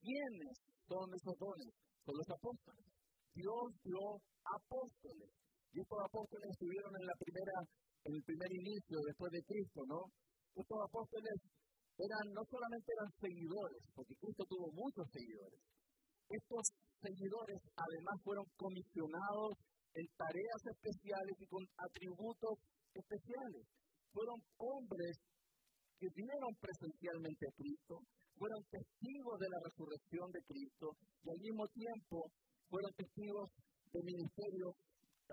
[0.00, 0.54] ¿quiénes
[0.86, 1.72] son esos dones?
[2.04, 2.86] Son los apóstoles.
[3.34, 5.30] Dios dio apóstoles.
[5.72, 10.00] Y estos apóstoles estuvieron en el primer inicio después de Cristo, ¿no?
[10.56, 11.36] Estos apóstoles
[11.98, 15.60] eran, no solamente eran seguidores, porque Cristo tuvo muchos seguidores.
[16.30, 16.62] Estos
[17.02, 19.54] seguidores además fueron comisionados
[19.94, 22.54] en tareas especiales y con atributos
[22.94, 23.64] especiales.
[24.12, 25.14] Fueron hombres
[25.98, 27.98] que vieron presencialmente a Cristo,
[28.38, 30.86] fueron testigos de la resurrección de Cristo
[31.24, 32.30] y al mismo tiempo
[32.70, 33.50] fueron testigos
[33.92, 34.72] de ministerios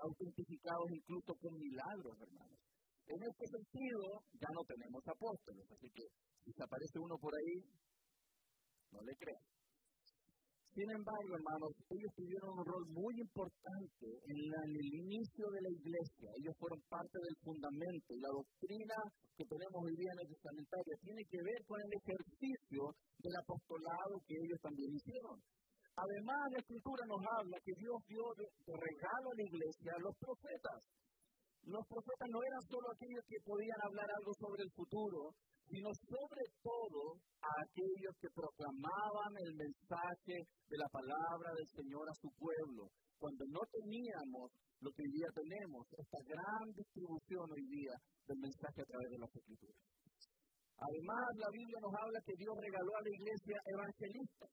[0.02, 2.60] autentificados incluso con milagros, hermanos.
[3.08, 4.02] En este sentido,
[4.34, 6.06] ya no tenemos apóstoles, así que
[6.44, 7.62] si se aparece uno por ahí,
[8.92, 9.46] no le crean.
[10.76, 16.28] Sin embargo, hermanos, ellos tuvieron un rol muy importante en, el inicio de la iglesia.
[16.36, 18.12] Ellos fueron parte del fundamento.
[18.12, 18.98] Y la doctrina
[19.40, 22.92] que tenemos hoy día en la testamentaria tiene que ver con el ejercicio
[23.24, 25.40] del apostolado que ellos también hicieron.
[25.96, 30.16] Además, la escritura nos habla que Dios dio de, regalo a la iglesia a los
[30.20, 30.80] profetas.
[31.72, 35.32] Los profetas no eran solo aquellos que podían hablar algo sobre el futuro,
[35.70, 40.36] sino sobre todo a aquellos que proclamaban el mensaje
[40.70, 44.52] de la palabra del Señor a su pueblo, cuando no teníamos
[44.82, 47.96] lo que hoy día tenemos, esta gran distribución hoy día
[48.28, 49.82] del mensaje a través de las escrituras.
[50.78, 54.52] Además, la Biblia nos habla que Dios regaló a la iglesia evangelistas.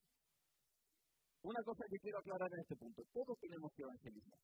[1.43, 4.39] Una cosa que quiero aclarar en este punto, todos tenemos que evangelizar.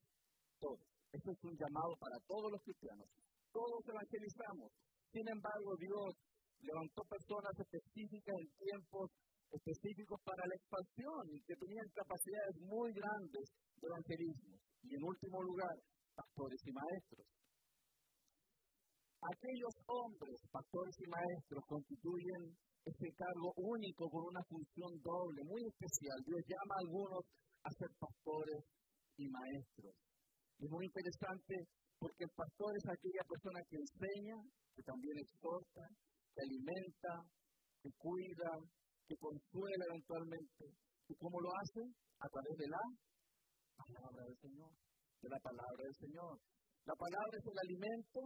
[0.60, 0.84] todos.
[1.10, 3.08] Esto es un llamado para todos los cristianos.
[3.50, 4.70] Todos evangelizamos.
[5.10, 6.14] Sin embargo, Dios
[6.62, 9.10] levantó personas específicas en tiempos
[9.50, 13.46] específicos para la expansión y que tenían capacidades muy grandes
[13.80, 14.54] de evangelismo.
[14.82, 15.74] Y en último lugar,
[16.14, 17.26] pastores y maestros.
[19.20, 26.16] Aquellos hombres, pastores y maestros, constituyen este cargo único con una función doble, muy especial.
[26.24, 27.22] Dios llama a algunos
[27.64, 28.64] a ser pastores
[29.18, 29.92] y maestros.
[30.56, 31.54] Es muy interesante
[32.00, 34.36] porque el pastor es aquella persona que enseña,
[34.72, 35.84] que también exhorta,
[36.40, 37.12] que alimenta,
[37.82, 38.50] que cuida,
[39.04, 40.64] que consuela eventualmente.
[41.08, 41.84] ¿Y cómo lo hace?
[42.16, 42.82] A través de la
[43.76, 44.72] palabra del Señor.
[45.20, 46.34] De la palabra del Señor.
[46.86, 48.20] La palabra es el alimento,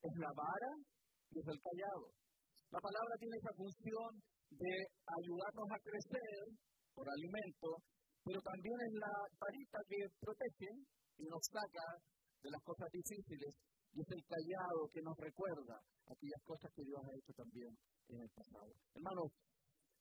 [0.00, 0.72] es la vara
[1.28, 2.06] y es el callado.
[2.72, 4.10] La palabra tiene esa función
[4.56, 4.72] de
[5.04, 6.44] ayudarnos a crecer
[6.96, 7.68] por alimento,
[8.24, 10.70] pero también es la varita que protege
[11.20, 11.86] y nos saca
[12.40, 13.52] de las cosas difíciles
[13.94, 15.78] y es el callado que nos recuerda
[16.10, 17.70] aquellas cosas que Dios ha hecho también
[18.10, 18.74] en el pasado.
[18.90, 19.30] Hermanos,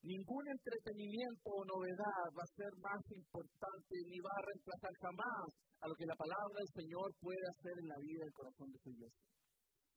[0.01, 5.45] ningún entretenimiento o novedad va a ser más importante ni va a reemplazar jamás
[5.77, 8.67] a lo que la palabra del Señor puede hacer en la vida y el corazón
[8.73, 9.25] de su iglesia.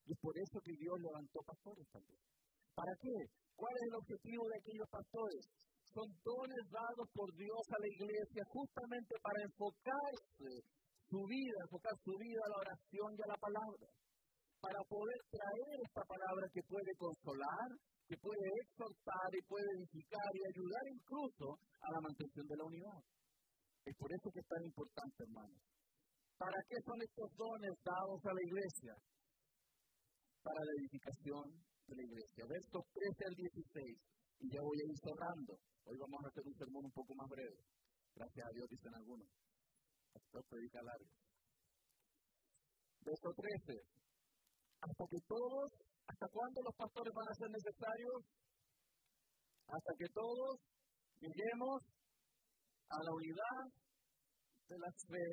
[0.04, 2.20] Y es por eso que Dios levantó pastores también.
[2.76, 3.16] ¿Para qué?
[3.56, 5.42] ¿Cuál es el objetivo de aquellos pastores?
[5.96, 10.52] Son dones dados por Dios a la iglesia justamente para enfocarse
[11.08, 13.86] su vida, enfocar su vida a la oración y a la palabra.
[14.60, 17.68] Para poder traer esta palabra que puede consolar,
[18.08, 21.46] que puede exhortar y puede edificar y ayudar incluso
[21.82, 23.00] a la mantención de la unidad.
[23.86, 25.62] Es por eso que es tan importante, hermanos.
[26.38, 28.94] ¿Para qué son estos dones dados a la iglesia?
[30.42, 31.44] Para la edificación
[31.86, 32.42] de la iglesia.
[32.50, 33.98] Versos 13 al 16.
[34.42, 35.52] Y ya voy a ir cerrando.
[35.86, 37.58] Hoy vamos a hacer un sermón un poco más breve.
[38.14, 39.28] Gracias a Dios, dicen algunos.
[40.16, 41.12] Esto predica largo.
[43.04, 43.96] Verso 13.
[44.80, 45.68] Hasta que todos,
[46.08, 48.18] ¿hasta cuándo los pastores van a ser necesarios?
[49.68, 50.60] Hasta que todos
[51.20, 51.82] lleguemos
[52.88, 53.60] a la unidad
[54.68, 55.26] de la fe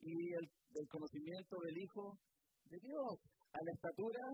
[0.00, 2.18] y el, del conocimiento del Hijo
[2.70, 3.12] de Dios,
[3.52, 4.24] a la estatura,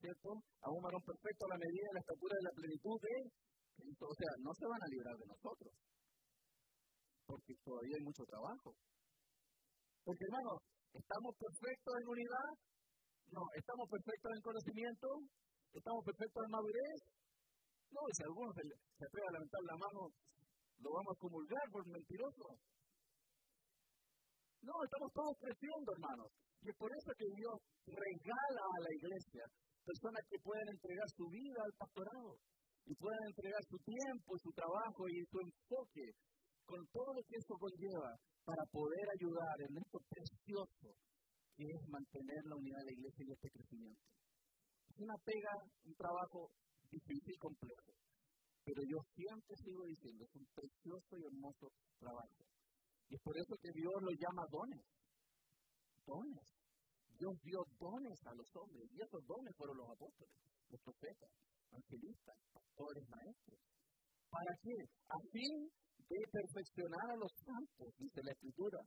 [0.00, 0.28] ¿cierto?
[0.60, 3.14] A un varón perfecto a la medida de la estatura de la plenitud de
[3.76, 4.04] Cristo.
[4.06, 5.72] O sea, no se van a librar de nosotros,
[7.26, 8.74] porque todavía hay mucho trabajo.
[10.04, 10.58] Porque hermanos,
[10.92, 12.50] ¿estamos perfectos en unidad?
[13.32, 15.08] No, ¿estamos perfectos en conocimiento?
[15.72, 17.00] ¿Estamos perfectos en madurez?
[17.90, 20.00] No, si alguno se, se atreve a levantar la mano
[20.84, 22.46] lo vamos a comulgar por mentiroso.
[24.60, 26.28] No, estamos todos creciendo, hermanos.
[26.60, 29.44] Y es por eso que Dios regala a la iglesia
[29.84, 32.32] personas que pueden entregar su vida al pastorado
[32.88, 36.06] y pueden entregar su tiempo, su trabajo y su enfoque
[36.64, 38.10] con todo lo que eso conlleva
[38.44, 40.88] para poder ayudar en esto precioso
[41.56, 44.02] que es mantener la unidad de la iglesia y este crecimiento.
[44.90, 45.54] Es una pega,
[45.84, 46.50] un trabajo
[46.90, 47.90] difícil y complejo.
[48.64, 52.42] Pero yo siempre sigo diciendo, es un precioso y hermoso trabajo.
[53.08, 54.84] Y es por eso que Dios lo llama dones.
[56.06, 56.48] Dones.
[57.18, 58.88] Dios dio dones a los hombres.
[58.90, 60.34] Y esos dones fueron los apóstoles,
[60.70, 61.30] los profetas,
[61.70, 63.60] evangelistas, pastores, maestros.
[64.30, 64.76] ¿Para qué?
[65.08, 65.70] A fin
[66.08, 68.80] de perfeccionar a los santos, dice la Escritura.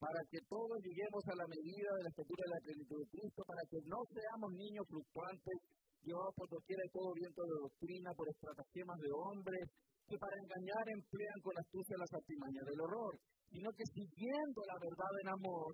[0.00, 3.40] Para que todos lleguemos a la medida de la estatura de la plenitud de Cristo,
[3.44, 5.56] para que no seamos niños fluctuantes
[6.00, 9.64] Dios por doquiera de todo viento de doctrina, por estratagemas de hombres,
[10.08, 13.12] que para engañar emplean con astucia las artimañas del horror,
[13.52, 15.72] sino que siguiendo la verdad en amor,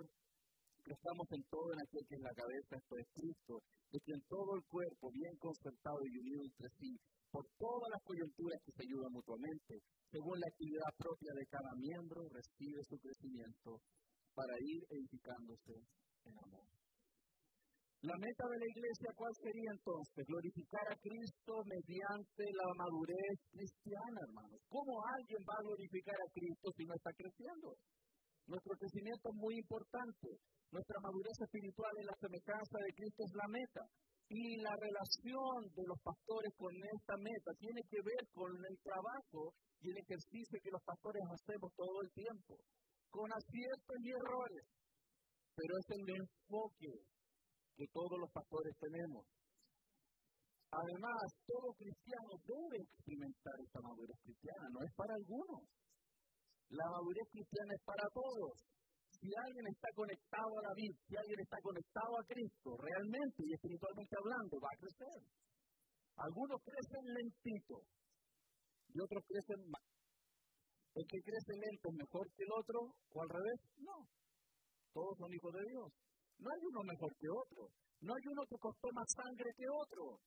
[0.82, 3.54] estamos en todo en aquel que es la cabeza, esto es Cristo,
[3.90, 6.90] de quien todo el cuerpo, bien concertado y unido entre sí,
[7.30, 9.72] por todas las coyunturas que se ayudan mutuamente,
[10.10, 13.80] según la actividad propia de cada miembro, recibe su crecimiento
[14.34, 15.74] para ir edificándose
[16.24, 16.66] en amor.
[18.04, 20.22] La meta de la iglesia, ¿cuál sería entonces?
[20.28, 24.60] Glorificar a Cristo mediante la madurez cristiana, hermanos.
[24.68, 27.74] ¿Cómo alguien va a glorificar a Cristo si no está creciendo?
[28.46, 30.28] Nuestro crecimiento es muy importante.
[30.70, 33.82] Nuestra madurez espiritual en la semejanza de Cristo es la meta.
[34.28, 39.54] Y la relación de los pastores con esta meta tiene que ver con el trabajo
[39.78, 42.58] y el ejercicio que los pastores hacemos todo el tiempo,
[43.10, 44.66] con aciertos y errores.
[45.54, 46.92] Pero es el enfoque
[47.76, 49.24] que todos los pastores tenemos.
[50.74, 55.62] Además, todo cristiano debe experimentar esta madurez cristiana, no es para algunos.
[56.68, 58.75] La madurez cristiana es para todos.
[59.26, 63.54] Si alguien está conectado a la vida, si alguien está conectado a Cristo, realmente y
[63.58, 65.18] espiritualmente hablando, va a crecer.
[66.14, 67.82] Algunos crecen lentito
[68.94, 69.82] y otros crecen más.
[70.94, 73.58] ¿El que crece lento es mejor que el otro o al revés?
[73.82, 74.06] No.
[74.94, 75.90] todos son hijos de Dios.
[76.38, 77.66] No hay uno mejor que otro.
[78.06, 80.22] No hay uno que costó más sangre que otro.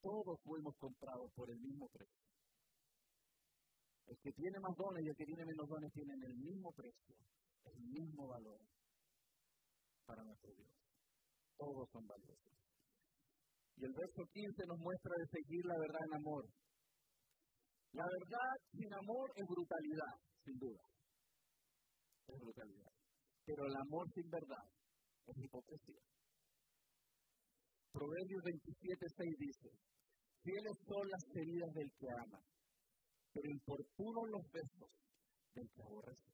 [0.00, 2.25] Todos fuimos comprados por el mismo precio.
[4.06, 7.16] El que tiene más dones y el que tiene menos dones tienen el mismo precio,
[7.64, 8.60] el mismo valor
[10.06, 10.70] para nuestro Dios.
[11.58, 12.54] Todos son valiosos.
[13.76, 16.44] Y el verso 15 nos muestra de seguir la verdad en amor.
[17.92, 20.82] La verdad sin amor es brutalidad, sin duda.
[22.28, 22.92] Es brutalidad.
[23.44, 24.66] Pero el amor sin verdad
[25.26, 26.02] es hipocresía.
[27.92, 29.68] Proverbios 27, 6 dice,
[30.42, 32.40] fieles son las heridas del que ama,
[33.36, 34.90] pero importunos los besos
[35.52, 36.32] del que aborrece.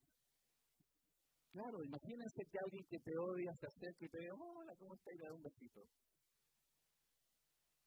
[1.50, 5.12] Claro, imagínense que alguien que te odia se acerca y te dice, hola, ¿cómo estás?
[5.12, 5.82] Y le da un besito.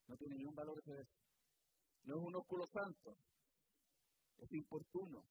[0.08, 1.16] No tiene ningún valor ese beso.
[2.04, 3.16] No es un óculo santo.
[4.38, 5.24] Es importuno.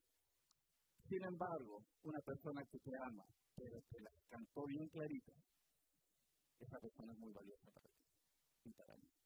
[1.07, 3.25] Sin embargo, una persona que te ama,
[3.55, 5.33] pero que la cantó bien clarita,
[6.59, 8.01] esa persona es muy valiosa para ti
[8.65, 9.24] y para mí.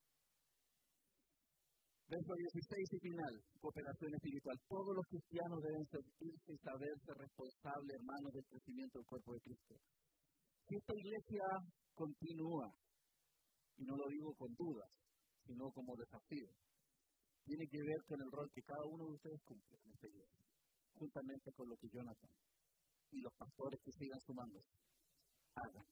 [2.09, 4.57] Verso 16 y final, cooperación espiritual.
[4.67, 9.75] Todos los cristianos deben sentirse y saberse responsables, hermanos, del crecimiento del cuerpo de Cristo.
[10.65, 11.45] Si esta iglesia
[11.93, 12.73] continúa,
[13.77, 14.89] y no lo digo con dudas,
[15.45, 16.49] sino como desafío,
[17.45, 20.45] tiene que ver con el rol que cada uno de ustedes cumple en esta iglesia,
[20.97, 22.33] juntamente con lo que Jonathan
[23.13, 24.73] y los pastores que sigan sumándose
[25.61, 25.85] hagan.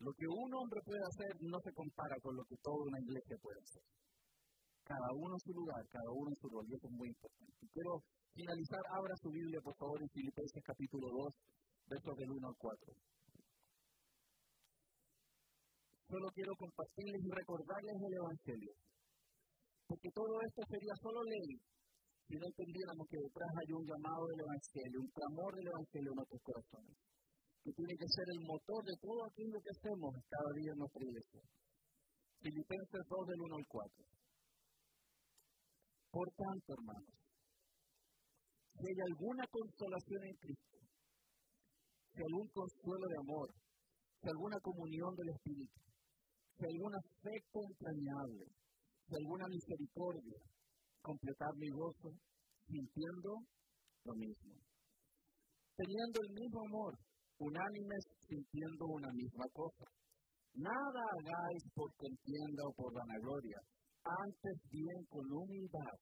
[0.00, 3.36] Lo que un hombre puede hacer no se compara con lo que toda una iglesia
[3.38, 3.82] puede hacer
[4.90, 7.62] cada uno en su lugar, cada uno en su rol, y eso es muy importante.
[7.70, 8.02] quiero
[8.34, 12.90] finalizar, abra su Biblia, por favor, en Filipenses capítulo 2, versos del 1 al 4.
[16.10, 18.72] Solo quiero compartirles y recordarles el Evangelio,
[19.86, 21.50] porque todo esto sería solo ley
[22.26, 26.18] si no entendiéramos que detrás hay un llamado del Evangelio, un clamor del Evangelio en
[26.18, 26.94] nuestros corazones,
[27.62, 31.02] que tiene que ser el motor de todo aquello que hacemos cada día en nuestra
[31.02, 31.42] iglesia.
[32.42, 34.19] Filipenses 2 del 1 al 4.
[36.10, 37.14] Por tanto, hermanos,
[38.74, 40.78] si hay alguna consolación en Cristo,
[42.12, 43.48] si algún consuelo de amor,
[44.20, 45.80] si alguna comunión del Espíritu,
[46.58, 48.44] si algún afecto entrañable,
[49.06, 50.38] si alguna misericordia,
[51.02, 52.10] completar mi gozo
[52.66, 53.30] sintiendo
[54.04, 54.54] lo mismo.
[55.76, 56.92] Teniendo el mismo amor,
[57.38, 59.86] unánimes sintiendo una misma cosa.
[60.54, 63.58] Nada hagáis por contienda o por vanagloria,
[64.04, 65.96] antes bien con humildad,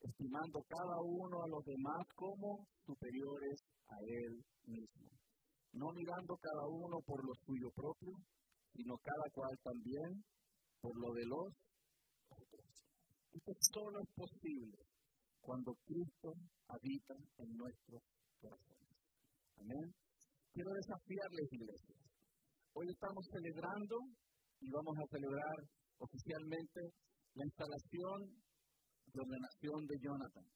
[0.00, 5.08] estimando cada uno a los demás como superiores a él mismo,
[5.72, 8.16] no mirando cada uno por lo suyo propio,
[8.74, 10.24] sino cada cual también
[10.80, 11.48] por lo de los
[12.30, 12.66] otros.
[13.32, 14.78] Esto solo es posible
[15.40, 16.32] cuando Cristo
[16.68, 18.02] habita en nuestros
[18.40, 18.90] corazones.
[19.58, 19.94] Amén.
[20.52, 21.98] Quiero desafiarles, iglesias.
[22.74, 23.96] Hoy estamos celebrando
[24.60, 25.56] y vamos a celebrar
[25.98, 26.80] oficialmente
[27.34, 28.18] la instalación
[29.12, 30.46] de ordenación de Jonathan.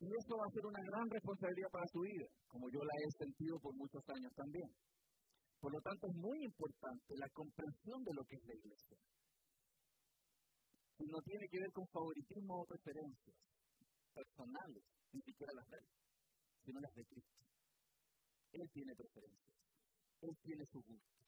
[0.00, 3.10] Y eso va a ser una gran responsabilidad para su vida, como yo la he
[3.22, 4.68] sentido por muchos años también.
[5.60, 8.98] Por lo tanto, es muy importante la comprensión de lo que es la iglesia.
[10.98, 13.36] Y no tiene que ver con favoritismo o preferencias
[14.12, 14.82] personales,
[15.12, 15.86] ni siquiera las de él,
[16.64, 17.42] sino las de Cristo.
[18.52, 19.54] Él tiene preferencias,
[20.20, 21.24] Él tiene su gusto,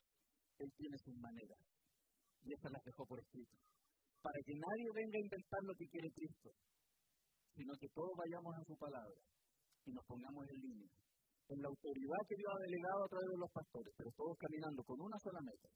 [0.59, 1.59] Él tiene sus maneras,
[2.45, 3.57] y esas las dejó por escrito.
[4.21, 6.51] Para que nadie venga a inventar lo que quiere Cristo,
[7.57, 9.21] sino que todos vayamos a su palabra
[9.85, 10.91] y nos pongamos en línea.
[11.49, 14.81] En la autoridad que Dios ha delegado a través de los pastores, pero todos caminando
[14.85, 15.69] con una sola meta,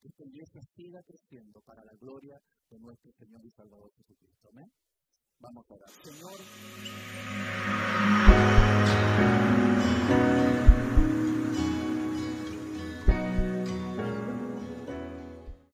[0.00, 2.36] que esta iglesia siga creciendo para la gloria
[2.70, 4.48] de nuestro Señor y Salvador Jesucristo.
[4.48, 4.68] Amén.
[5.38, 5.90] Vamos a orar.
[6.00, 6.38] Señor.